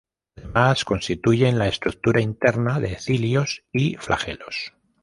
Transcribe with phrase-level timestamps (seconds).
[0.55, 4.73] Además, constituyen la estructura interna de cilios y flagelos.